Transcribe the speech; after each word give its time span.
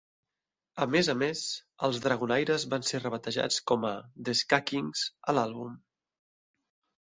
A 0.85 0.87
més 0.95 1.09
a 1.13 1.15
més, 1.23 1.43
els 1.89 1.99
Dragonaires 2.07 2.67
van 2.73 2.87
ser 2.93 3.03
rebatejats 3.03 3.61
com 3.73 3.87
a 3.93 3.95
"The 4.31 4.39
Ska 4.43 4.63
Kings" 4.73 5.07
a 5.35 5.41
l'àlbum. 5.41 5.81